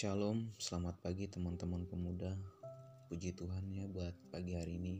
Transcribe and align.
Shalom, 0.00 0.48
selamat 0.56 0.96
pagi 1.04 1.28
teman-teman 1.28 1.84
pemuda. 1.84 2.32
Puji 3.12 3.36
Tuhan 3.36 3.68
ya 3.68 3.84
buat 3.84 4.16
pagi 4.32 4.56
hari 4.56 4.80
ini 4.80 4.96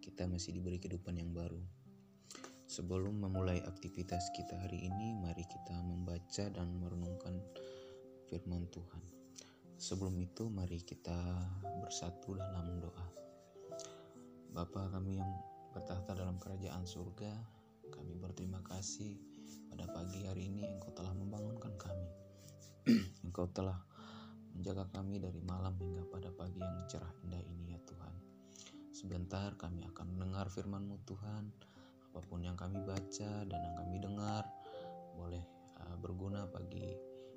kita 0.00 0.24
masih 0.24 0.56
diberi 0.56 0.80
kehidupan 0.80 1.20
yang 1.20 1.36
baru. 1.36 1.60
Sebelum 2.64 3.28
memulai 3.28 3.60
aktivitas 3.60 4.32
kita 4.32 4.56
hari 4.56 4.88
ini, 4.88 5.12
mari 5.20 5.44
kita 5.44 5.76
membaca 5.84 6.48
dan 6.48 6.64
merenungkan 6.80 7.36
firman 8.32 8.64
Tuhan. 8.72 9.04
Sebelum 9.76 10.16
itu 10.16 10.48
mari 10.48 10.80
kita 10.80 11.44
bersatu 11.84 12.32
dalam 12.40 12.80
doa. 12.80 13.04
Bapa 14.56 14.88
kami 14.88 15.20
yang 15.20 15.28
bertahta 15.76 16.16
dalam 16.16 16.40
kerajaan 16.40 16.88
surga, 16.88 17.36
kami 17.92 18.16
berterima 18.16 18.64
kasih 18.64 19.12
pada 19.68 19.84
pagi 19.92 20.24
hari 20.24 20.48
ini 20.48 20.64
Engkau 20.64 20.96
telah 20.96 21.12
membangunkan 21.12 21.76
kami. 21.76 22.08
Engkau 23.28 23.44
telah 23.52 23.87
Menjaga 24.58 24.90
kami 24.90 25.22
dari 25.22 25.38
malam 25.46 25.78
hingga 25.78 26.02
pada 26.10 26.34
pagi 26.34 26.58
yang 26.58 26.82
cerah 26.90 27.14
indah 27.22 27.38
ini 27.46 27.78
ya 27.78 27.80
Tuhan. 27.86 28.14
Sebentar 28.90 29.54
kami 29.54 29.86
akan 29.86 30.18
mendengar 30.18 30.50
firman-Mu 30.50 30.98
Tuhan. 31.06 31.46
Apa 32.10 32.18
pun 32.26 32.42
yang 32.42 32.58
kami 32.58 32.82
baca 32.82 33.46
dan 33.46 33.54
yang 33.54 33.78
kami 33.78 34.02
dengar 34.02 34.42
boleh 35.14 35.46
uh, 35.78 35.94
berguna 36.02 36.50
bagi 36.50 36.90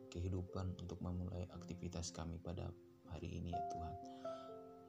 kehidupan 0.09 0.81
untuk 0.81 0.97
memulai 1.05 1.45
aktivitas 1.53 2.09
kami 2.09 2.41
pada 2.41 2.73
hari 3.13 3.37
ini 3.37 3.53
ya 3.53 3.61
Tuhan. 3.69 3.93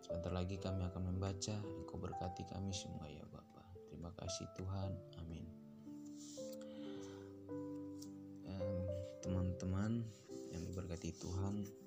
Sebentar 0.01 0.33
lagi 0.33 0.57
kami 0.57 0.89
akan 0.89 1.13
membaca, 1.13 1.61
Engkau 1.61 2.01
berkati 2.01 2.49
kami 2.49 2.73
semua 2.73 3.13
ya 3.13 3.29
Bapa. 3.29 3.61
Terima 3.93 4.09
kasih 4.17 4.49
Tuhan. 4.57 4.97
Amin. 5.21 5.45
Teman-teman 9.21 10.01
yang 10.51 10.65
diberkati 10.65 11.13
Tuhan, 11.21 11.82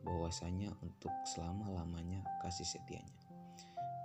bahwasanya 0.01 0.73
untuk 0.81 1.13
selama-lamanya 1.29 2.25
kasih 2.41 2.65
setianya. 2.65 3.29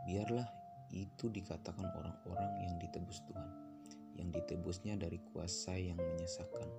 Biarlah 0.03 0.51
itu 0.91 1.31
dikatakan 1.31 1.87
orang-orang 1.87 2.51
yang 2.67 2.75
ditebus 2.83 3.23
Tuhan 3.31 3.68
yang 4.17 4.33
ditebusnya 4.33 4.97
dari 4.97 5.19
kuasa 5.31 5.77
yang 5.77 5.99
menyesakan, 5.99 6.69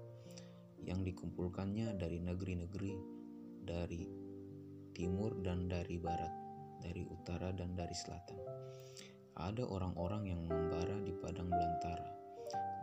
yang 0.84 1.05
dikumpulkannya 1.05 1.95
dari 1.95 2.19
negeri-negeri, 2.19 2.95
dari 3.62 4.03
timur 4.97 5.39
dan 5.45 5.70
dari 5.70 5.97
barat, 6.00 6.33
dari 6.83 7.05
utara 7.06 7.53
dan 7.55 7.77
dari 7.77 7.95
selatan. 7.95 8.41
Ada 9.41 9.64
orang-orang 9.64 10.28
yang 10.28 10.41
mengembara 10.45 11.00
di 11.00 11.14
padang 11.17 11.48
belantara, 11.48 12.11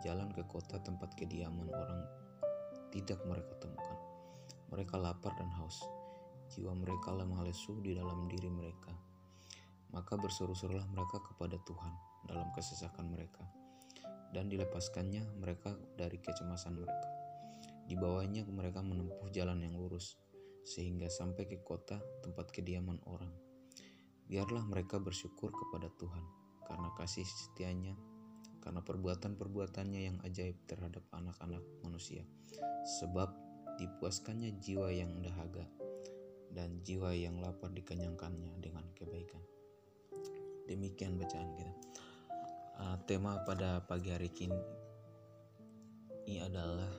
jalan 0.02 0.30
ke 0.34 0.42
kota 0.50 0.82
tempat 0.82 1.14
kediaman 1.14 1.70
orang 1.70 2.02
tidak 2.89 3.22
mereka 3.28 3.54
temukan. 3.61 4.00
Mereka 4.73 4.95
lapar 4.98 5.36
dan 5.38 5.52
haus, 5.61 5.80
jiwa 6.56 6.73
mereka 6.73 7.14
lemah 7.14 7.45
lesu 7.45 7.78
di 7.84 7.94
dalam 7.94 8.26
diri 8.32 8.50
mereka. 8.50 8.94
Maka 9.94 10.20
berseru-serulah 10.20 10.88
mereka 10.92 11.23
kepada 11.23 11.56
Tuhan 11.64 11.94
dalam 12.28 12.52
kesesakan 12.52 13.08
mereka 13.08 13.45
dan 14.36 14.52
dilepaskannya 14.52 15.23
mereka 15.39 15.75
dari 15.95 16.19
kecemasan 16.19 16.77
mereka. 16.77 17.08
Di 17.88 17.95
bawahnya 17.95 18.44
mereka 18.52 18.83
menempuh 18.83 19.31
jalan 19.31 19.64
yang 19.64 19.80
lurus, 19.80 20.19
sehingga 20.67 21.08
sampai 21.08 21.47
ke 21.47 21.64
kota 21.64 21.95
tempat 22.19 22.52
kediaman 22.52 22.99
orang. 23.08 23.32
Biarlah 24.27 24.67
mereka 24.67 24.99
bersyukur 24.99 25.55
kepada 25.55 25.87
Tuhan, 25.95 26.26
karena 26.67 26.92
kasih 26.99 27.23
setianya, 27.23 27.95
karena 28.59 28.83
perbuatan-perbuatannya 28.83 30.02
yang 30.11 30.17
ajaib 30.27 30.59
terhadap 30.67 31.08
anak-anak 31.15 31.64
manusia. 31.80 32.27
Sebab 32.99 33.32
dipuaskannya 33.80 34.59
jiwa 34.59 34.92
yang 34.92 35.23
dahaga, 35.23 35.64
dan 36.52 36.83
jiwa 36.83 37.15
yang 37.15 37.39
lapar 37.39 37.71
dikenyangkannya 37.71 38.59
dengan 38.59 38.83
kebaikan. 38.99 39.39
Demikian 40.67 41.15
bacaan 41.15 41.55
kita 41.55 41.86
tema 43.08 43.40
pada 43.48 43.80
pagi 43.88 44.12
hari 44.12 44.28
ini 44.44 44.60
ini 46.28 46.44
adalah 46.44 46.92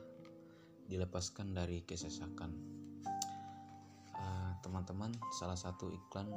dilepaskan 0.88 1.52
dari 1.52 1.84
kesesakan. 1.84 2.48
Ah, 4.16 4.56
teman-teman, 4.64 5.12
uh, 5.12 5.32
salah 5.36 5.60
satu 5.60 5.92
iklan 5.92 6.32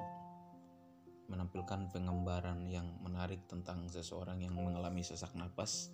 menampilkan 1.32 1.88
penggambaran 1.88 2.68
yang 2.68 3.00
menarik 3.00 3.48
tentang 3.48 3.88
seseorang 3.88 4.44
yang 4.44 4.60
mengalami 4.60 5.08
sesak 5.08 5.32
napas, 5.40 5.88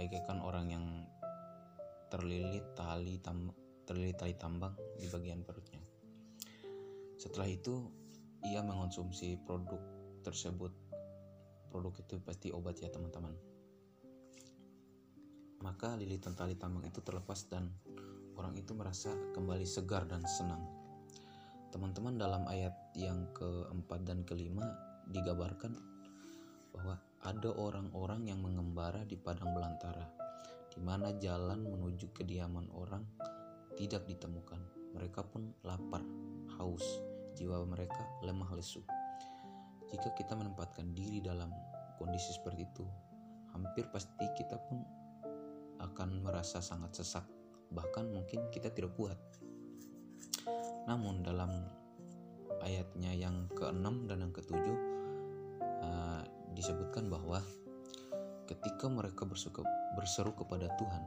bagaikan 0.00 0.40
orang 0.40 0.72
yang 0.72 0.86
terlilit 2.08 2.64
tali 2.72 3.20
tam, 3.20 3.52
terlilit 3.84 4.16
tali 4.16 4.32
tambang 4.32 4.72
di 4.96 5.12
bagian 5.12 5.44
perutnya. 5.44 5.84
Setelah 7.20 7.52
itu, 7.52 7.84
ia 8.48 8.64
mengonsumsi 8.64 9.36
produk 9.44 9.84
tersebut 10.24 10.72
produk 11.74 11.90
itu 11.98 12.22
pasti 12.22 12.54
obat 12.54 12.78
ya 12.78 12.86
teman-teman. 12.86 13.34
Maka 15.66 15.98
lilitan 15.98 16.38
tali 16.38 16.54
tambang 16.54 16.86
itu 16.86 17.02
terlepas 17.02 17.50
dan 17.50 17.66
orang 18.38 18.54
itu 18.54 18.78
merasa 18.78 19.10
kembali 19.34 19.66
segar 19.66 20.06
dan 20.06 20.22
senang. 20.22 20.62
Teman-teman 21.74 22.14
dalam 22.14 22.46
ayat 22.46 22.94
yang 22.94 23.26
keempat 23.34 24.06
dan 24.06 24.22
kelima 24.22 24.62
digambarkan 25.10 25.74
bahwa 26.70 26.94
ada 27.26 27.50
orang-orang 27.50 28.30
yang 28.30 28.38
mengembara 28.38 29.02
di 29.02 29.18
padang 29.18 29.50
belantara 29.50 30.06
di 30.70 30.78
mana 30.78 31.10
jalan 31.18 31.66
menuju 31.66 32.14
kediaman 32.14 32.70
orang 32.70 33.02
tidak 33.74 34.06
ditemukan. 34.06 34.62
Mereka 34.94 35.26
pun 35.26 35.50
lapar 35.66 36.06
haus. 36.54 36.86
Jiwa 37.34 37.66
mereka 37.66 37.98
lemah 38.22 38.54
lesu 38.54 38.78
jika 39.94 40.10
kita 40.10 40.34
menempatkan 40.34 40.90
diri 40.90 41.22
dalam 41.22 41.54
kondisi 42.02 42.34
seperti 42.34 42.66
itu, 42.66 42.82
hampir 43.54 43.86
pasti 43.94 44.26
kita 44.34 44.58
pun 44.66 44.82
akan 45.78 46.18
merasa 46.26 46.58
sangat 46.58 46.98
sesak, 46.98 47.22
bahkan 47.70 48.10
mungkin 48.10 48.50
kita 48.50 48.74
tidak 48.74 48.90
kuat. 48.98 49.14
Namun 50.90 51.22
dalam 51.22 51.50
ayatnya 52.66 53.14
yang 53.14 53.46
ke-6 53.54 54.10
dan 54.10 54.26
yang 54.26 54.34
ke-7 54.34 54.58
uh, 54.58 56.22
disebutkan 56.58 57.06
bahwa 57.06 57.38
ketika 58.50 58.90
mereka 58.90 59.22
bersuka, 59.22 59.62
berseru 59.94 60.34
kepada 60.34 60.66
Tuhan, 60.74 61.02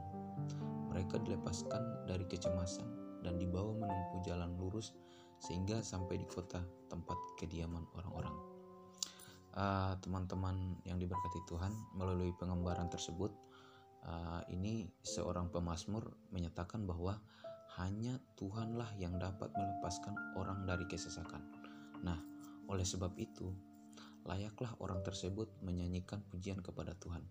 mereka 0.88 1.20
dilepaskan 1.20 2.08
dari 2.08 2.24
kecemasan 2.24 2.88
dan 3.20 3.36
dibawa 3.36 3.76
menempuh 3.76 4.24
jalan 4.24 4.56
lurus 4.56 4.96
sehingga 5.44 5.84
sampai 5.84 6.18
di 6.18 6.26
kota 6.26 6.64
tempat 6.88 7.18
kediaman 7.38 7.84
orang-orang. 7.94 8.57
Eh, 9.58 9.94
teman-teman 10.06 10.54
uh, 10.54 10.86
yang 10.86 11.02
diberkati 11.02 11.42
Tuhan 11.50 11.74
melalui 11.98 12.30
pengembaraan 12.38 12.86
tersebut 12.86 13.34
uh, 14.06 14.38
ini 14.54 14.86
seorang 15.02 15.50
pemazmur 15.50 16.14
menyatakan 16.30 16.86
bahwa 16.86 17.18
hanya 17.82 18.22
Tuhanlah 18.38 18.86
yang 19.02 19.18
dapat 19.18 19.50
melepaskan 19.58 20.14
orang 20.38 20.62
dari 20.62 20.86
kesesakan. 20.86 21.42
Nah, 22.06 22.22
oleh 22.70 22.86
sebab 22.86 23.18
itu 23.18 23.50
layaklah 24.30 24.78
orang 24.78 25.02
tersebut 25.02 25.50
menyanyikan 25.66 26.22
pujian 26.30 26.62
kepada 26.62 26.94
Tuhan. 26.94 27.26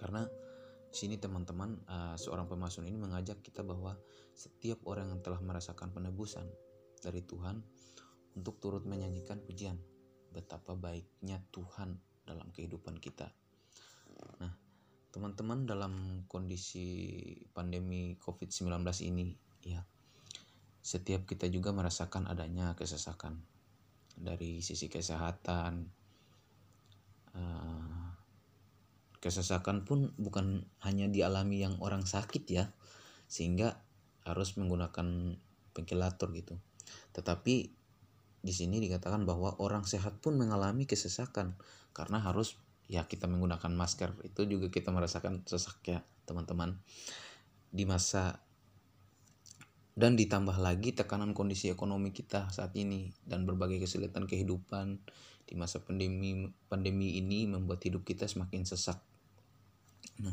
Karena 0.00 0.24
sini 0.88 1.20
teman-teman 1.20 1.76
uh, 1.92 2.16
seorang 2.16 2.48
pemazmur 2.48 2.88
ini 2.88 2.96
mengajak 2.96 3.44
kita 3.44 3.60
bahwa 3.60 4.00
setiap 4.32 4.80
orang 4.88 5.12
yang 5.12 5.20
telah 5.20 5.44
merasakan 5.44 5.92
penebusan 5.92 6.48
dari 7.04 7.20
Tuhan 7.20 7.60
untuk 8.32 8.56
turut 8.64 8.88
menyanyikan 8.88 9.44
pujian 9.44 9.91
betapa 10.32 10.74
baiknya 10.74 11.38
Tuhan 11.52 12.00
dalam 12.24 12.48
kehidupan 12.50 12.98
kita. 12.98 13.28
Nah, 14.40 14.52
teman-teman 15.12 15.68
dalam 15.68 16.24
kondisi 16.24 17.20
pandemi 17.52 18.16
COVID-19 18.16 18.80
ini 19.12 19.36
ya 19.62 19.84
setiap 20.82 21.28
kita 21.28 21.46
juga 21.46 21.70
merasakan 21.70 22.26
adanya 22.26 22.74
kesesakan 22.74 23.38
dari 24.18 24.64
sisi 24.64 24.90
kesehatan 24.90 25.86
uh, 27.36 28.08
kesesakan 29.22 29.86
pun 29.86 30.10
bukan 30.18 30.66
hanya 30.82 31.06
dialami 31.06 31.62
yang 31.62 31.78
orang 31.78 32.02
sakit 32.02 32.44
ya 32.50 32.64
sehingga 33.30 33.78
harus 34.26 34.58
menggunakan 34.58 35.38
ventilator 35.70 36.28
gitu 36.34 36.58
tetapi 37.14 37.81
di 38.42 38.50
sini 38.50 38.82
dikatakan 38.82 39.22
bahwa 39.22 39.54
orang 39.62 39.86
sehat 39.86 40.18
pun 40.18 40.34
mengalami 40.34 40.84
kesesakan 40.84 41.54
karena 41.94 42.18
harus 42.18 42.58
ya 42.90 43.06
kita 43.06 43.30
menggunakan 43.30 43.70
masker 43.70 44.18
itu 44.26 44.44
juga 44.44 44.66
kita 44.68 44.90
merasakan 44.90 45.46
sesak 45.46 45.78
ya 45.86 46.02
teman-teman 46.26 46.76
di 47.70 47.86
masa 47.86 48.42
dan 49.92 50.16
ditambah 50.16 50.56
lagi 50.56 50.96
tekanan 50.96 51.36
kondisi 51.36 51.68
ekonomi 51.68 52.10
kita 52.10 52.48
saat 52.48 52.72
ini 52.74 53.12
dan 53.28 53.44
berbagai 53.44 53.84
kesulitan 53.84 54.24
kehidupan 54.24 54.98
di 55.44 55.54
masa 55.60 55.84
pandemi 55.84 56.48
pandemi 56.72 57.20
ini 57.20 57.44
membuat 57.44 57.84
hidup 57.84 58.08
kita 58.08 58.24
semakin 58.24 58.64
sesak. 58.64 58.96
Nah, 60.24 60.32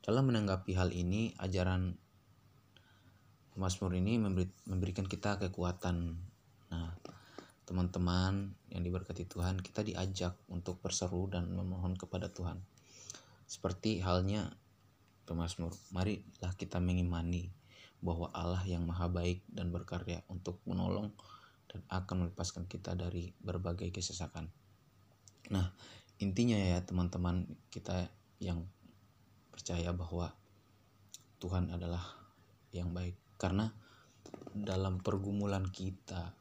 dalam 0.00 0.32
menanggapi 0.32 0.72
hal 0.72 0.96
ini, 0.96 1.36
ajaran 1.36 1.92
Mazmur 3.56 3.96
ini 3.96 4.20
memberi, 4.20 4.48
memberikan 4.68 5.04
kita 5.08 5.40
kekuatan. 5.40 6.16
Nah, 6.72 6.92
teman-teman 7.66 8.54
yang 8.70 8.82
diberkati 8.86 9.26
Tuhan, 9.26 9.58
kita 9.58 9.82
diajak 9.82 10.38
untuk 10.46 10.78
berseru 10.78 11.26
dan 11.26 11.50
memohon 11.50 11.98
kepada 11.98 12.30
Tuhan. 12.30 12.62
Seperti 13.50 13.98
halnya 13.98 14.54
pemazmur, 15.26 15.74
marilah 15.90 16.54
kita 16.54 16.78
mengimani 16.78 17.50
bahwa 17.98 18.30
Allah 18.30 18.62
yang 18.62 18.86
maha 18.86 19.10
baik 19.10 19.42
dan 19.50 19.74
berkarya 19.74 20.22
untuk 20.30 20.62
menolong 20.62 21.10
dan 21.66 21.82
akan 21.90 22.30
melepaskan 22.30 22.70
kita 22.70 22.94
dari 22.94 23.34
berbagai 23.42 23.90
kesesakan. 23.90 24.46
Nah, 25.50 25.74
intinya 26.22 26.54
ya 26.54 26.78
teman-teman 26.86 27.50
kita 27.74 28.06
yang 28.38 28.62
percaya 29.50 29.90
bahwa 29.90 30.30
Tuhan 31.42 31.74
adalah 31.74 32.04
yang 32.70 32.94
baik 32.94 33.18
karena 33.42 33.74
dalam 34.54 35.02
pergumulan 35.02 35.66
kita 35.68 36.32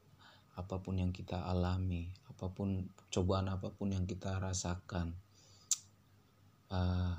apa 0.56 0.80
pun 0.80 0.96
yang 1.00 1.12
kita 1.12 1.44
alami 1.44 2.12
apa 2.32 2.52
pun 2.52 2.88
cobaan 3.12 3.52
apa 3.52 3.72
pun 3.72 3.92
yang 3.92 4.08
kita 4.08 4.40
rasakan 4.40 5.16
uh, 6.72 7.16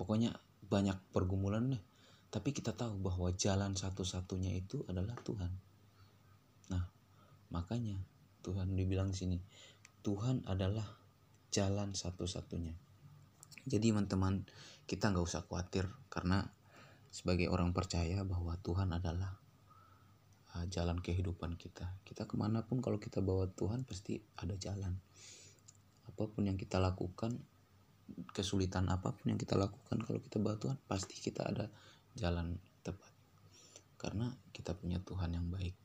pokoknya 0.00 0.32
banyak 0.68 0.96
pergumulan 1.12 1.76
deh 1.76 1.82
tapi 2.28 2.52
kita 2.52 2.76
tahu 2.76 3.00
bahwa 3.00 3.32
jalan 3.32 3.72
satu-satunya 3.72 4.52
itu 4.52 4.84
adalah 4.84 5.16
Tuhan. 5.24 5.48
Nah, 6.68 6.84
makanya 7.48 7.96
Tuhan 8.44 8.76
dibilang 8.76 9.08
di 9.08 9.16
sini, 9.16 9.38
Tuhan 10.04 10.44
adalah 10.44 10.84
jalan 11.48 11.96
satu-satunya. 11.96 12.76
Jadi 13.64 13.86
teman-teman, 13.92 14.44
kita 14.84 15.08
nggak 15.08 15.24
usah 15.24 15.44
khawatir 15.48 15.88
karena 16.12 16.44
sebagai 17.08 17.48
orang 17.48 17.72
percaya 17.72 18.20
bahwa 18.28 18.60
Tuhan 18.60 18.92
adalah 18.92 19.40
uh, 20.54 20.64
jalan 20.70 21.02
kehidupan 21.02 21.58
kita. 21.58 21.98
Kita 22.06 22.24
ke 22.24 22.38
mana 22.38 22.64
pun 22.64 22.80
kalau 22.80 23.02
kita 23.02 23.20
bawa 23.20 23.50
Tuhan 23.52 23.84
pasti 23.84 24.22
ada 24.38 24.54
jalan. 24.54 24.96
Apa 26.08 26.30
pun 26.30 26.48
yang 26.48 26.56
kita 26.56 26.80
lakukan, 26.80 27.36
kesulitan 28.32 28.88
apa 28.88 29.12
pun 29.12 29.34
yang 29.34 29.40
kita 29.40 29.54
lakukan 29.54 30.00
kalau 30.00 30.20
kita 30.20 30.40
bawa 30.40 30.56
Tuhan 30.56 30.76
pasti 30.88 31.20
kita 31.20 31.44
ada 31.44 31.66
jalan 32.16 32.56
tepat 32.80 33.12
karena 34.00 34.32
kita 34.54 34.72
punya 34.78 35.02
Tuhan 35.02 35.36
yang 35.36 35.46
baik 35.52 35.76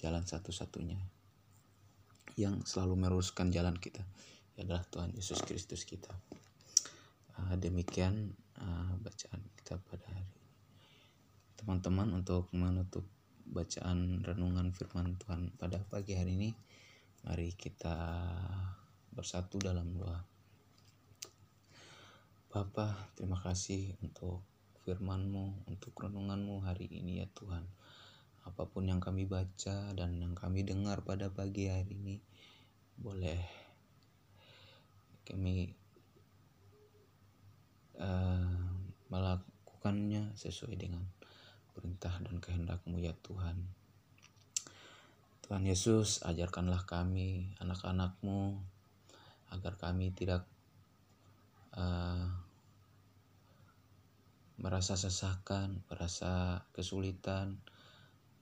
jalan 0.00 0.24
satu-satunya 0.26 0.98
yang 2.38 2.62
selalu 2.66 2.94
meruskan 3.08 3.50
jalan 3.50 3.74
kita 3.78 4.02
adalah 4.58 4.82
Tuhan 4.90 5.14
Yesus 5.14 5.42
Kristus 5.46 5.86
kita 5.86 6.10
uh, 7.38 7.54
demikian 7.58 8.34
uh, 8.58 8.92
bacaan 8.98 9.42
kita 9.62 9.78
pada 9.86 10.06
hari 10.10 10.26
ini 10.26 10.42
teman-teman 11.58 12.08
untuk 12.14 12.50
menutup 12.54 13.06
bacaan 13.48 14.20
renungan 14.24 14.70
firman 14.76 15.16
Tuhan 15.20 15.52
pada 15.56 15.80
pagi 15.88 16.14
hari 16.14 16.36
ini 16.36 16.50
mari 17.24 17.52
kita 17.56 17.96
bersatu 19.12 19.58
dalam 19.58 19.96
doa 19.96 20.20
Bapak 22.48 23.12
terima 23.12 23.36
kasih 23.36 23.92
untuk 24.00 24.40
firman-Mu, 24.88 25.68
untuk 25.68 25.92
renungan-Mu 26.00 26.64
hari 26.64 26.88
ini 26.88 27.20
ya 27.20 27.28
Tuhan. 27.36 27.60
Apa 28.48 28.64
pun 28.64 28.88
yang 28.88 29.04
kami 29.04 29.28
baca 29.28 29.92
dan 29.92 30.16
yang 30.16 30.32
kami 30.32 30.64
dengar 30.64 31.04
pada 31.04 31.28
pagi 31.28 31.68
hari 31.68 31.92
ini, 31.92 32.16
boleh 32.96 33.36
kami 35.28 35.76
uh, 38.00 38.64
melakukannya 39.12 40.32
sesuai 40.32 40.72
dengan 40.80 41.04
perintah 41.78 42.10
dan 42.18 42.42
kehendak-Mu 42.42 42.98
ya 42.98 43.14
Tuhan. 43.22 43.54
Tuhan 45.46 45.62
Yesus, 45.62 46.26
ajarkanlah 46.26 46.82
kami, 46.90 47.54
anak-anak-Mu, 47.62 48.58
agar 49.54 49.78
kami 49.78 50.10
tidak 50.10 50.42
uh, 51.78 52.26
merasa 54.58 54.98
sesakan, 54.98 55.86
merasa 55.86 56.66
kesulitan, 56.74 57.62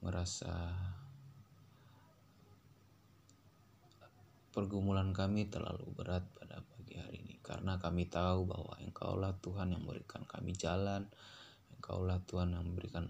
merasa 0.01 0.73
pergumulan 4.57 5.13
kami 5.13 5.53
terlalu 5.53 5.85
berat 5.93 6.25
pada 6.33 6.65
pagi 6.65 6.97
hari 6.97 7.21
ini 7.21 7.37
karena 7.45 7.77
kami 7.77 8.09
tahu 8.09 8.49
bahwa 8.49 8.73
Engkaulah 8.81 9.37
Tuhan 9.45 9.77
yang 9.77 9.85
memberikan 9.85 10.25
kami 10.25 10.57
jalan, 10.57 11.05
Engkaulah 11.79 12.21
Tuhan 12.25 12.57
yang 12.57 12.65
memberikan 12.67 13.07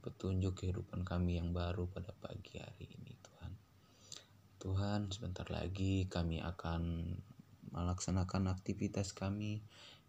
petunjuk 0.00 0.62
kehidupan 0.62 1.02
kami 1.02 1.38
yang 1.38 1.50
baru 1.50 1.90
pada 1.90 2.14
pagi 2.16 2.62
hari 2.62 2.86
ini 2.86 3.12
Tuhan. 3.20 3.52
Tuhan, 4.62 5.00
sebentar 5.10 5.46
lagi 5.50 6.06
kami 6.06 6.40
akan 6.40 7.14
melaksanakan 7.74 8.48
aktivitas 8.54 9.12
kami 9.12 9.60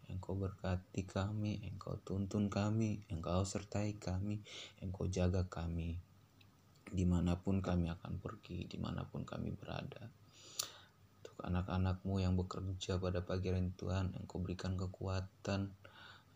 Engkau 0.08 0.40
berkati 0.40 1.04
kami, 1.04 1.60
Engkau 1.68 2.00
tuntun 2.00 2.48
kami, 2.48 3.04
Engkau 3.12 3.44
sertai 3.44 4.00
kami, 4.00 4.40
Engkau 4.80 5.12
jaga 5.12 5.44
kami. 5.52 6.00
Di 6.88 7.04
mana 7.04 7.36
pun 7.36 7.60
kami 7.60 7.92
akan 7.92 8.24
pergi, 8.24 8.64
di 8.72 8.80
mana 8.80 9.04
pun 9.04 9.28
kami 9.28 9.52
berada. 9.52 10.08
Untuk 11.20 11.36
anak-anakmu 11.44 12.24
yang 12.24 12.40
bekerja 12.40 13.04
pada 13.04 13.20
pagi 13.20 13.52
hari 13.52 13.68
Tuhan, 13.76 14.16
Engkau 14.16 14.40
berikan 14.40 14.80
kekuatan, 14.80 15.76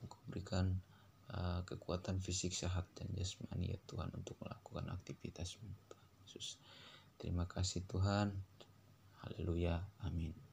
Engkau 0.04 0.20
berikan 0.28 0.84
uh, 1.32 1.62
kekuatan 1.66 2.20
fisik 2.20 2.52
sehat 2.52 2.88
dan 2.96 3.08
jasmani 3.16 3.72
ya 3.72 3.80
Tuhan 3.88 4.12
untuk 4.16 4.38
melakukan 4.44 4.92
aktivitasmu 4.92 5.68
Tuhan 5.88 6.08
Yesus. 6.24 6.60
Terima 7.16 7.48
kasih 7.48 7.86
Tuhan. 7.88 8.34
Haleluya. 9.22 9.80
Amin. 10.04 10.51